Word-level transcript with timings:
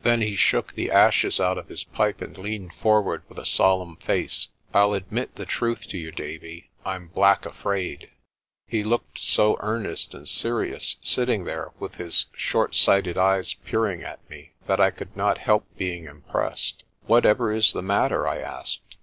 Then 0.00 0.22
he 0.22 0.36
shook 0.36 0.72
the 0.72 0.90
ashes 0.90 1.38
out 1.38 1.58
of 1.58 1.68
his 1.68 1.84
pipe 1.84 2.22
and 2.22 2.38
leaned 2.38 2.72
for 2.72 3.02
ward 3.02 3.24
with 3.28 3.38
a 3.38 3.44
solemn 3.44 3.96
face. 3.96 4.48
"I'll 4.72 4.94
admit 4.94 5.34
the 5.34 5.44
truth 5.44 5.86
to 5.88 5.98
you, 5.98 6.10
Davie. 6.12 6.70
Pm 6.82 7.08
black 7.08 7.44
afraid." 7.44 8.08
He 8.66 8.82
looked 8.82 9.18
so 9.18 9.58
earnest 9.60 10.14
and 10.14 10.26
serious 10.26 10.96
sitting 11.02 11.44
there 11.44 11.72
with 11.78 11.96
his 11.96 12.24
short 12.32 12.74
sighted 12.74 13.18
eyes 13.18 13.52
peering 13.52 14.02
at 14.02 14.20
me 14.30 14.52
that 14.66 14.80
I 14.80 14.90
could 14.90 15.14
not 15.14 15.36
help 15.36 15.66
being 15.76 16.06
impressed. 16.06 16.82
"Whatever 17.04 17.52
is 17.52 17.74
the 17.74 17.82
matter?" 17.82 18.26
I 18.26 18.38
asked. 18.38 18.80